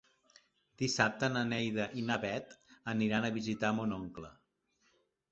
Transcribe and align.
Dissabte 0.81 1.27
na 1.33 1.43
Neida 1.49 1.83
i 2.01 2.05
na 2.07 2.17
Bet 2.23 2.55
aniran 2.93 3.27
a 3.27 3.31
visitar 3.35 3.71
mon 3.81 3.93
oncle. 3.99 4.33